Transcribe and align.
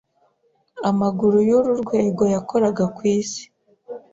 Amaguru 0.89 1.37
y’uru 1.49 1.71
rwego 1.81 2.23
yakoraga 2.33 2.83
ku 2.95 3.01
isi, 3.17 3.43